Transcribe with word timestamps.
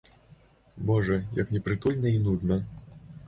Божа, 0.91 1.19
як 1.41 1.53
непрытульна 1.55 2.15
і 2.17 2.25
нудна! 2.29 2.57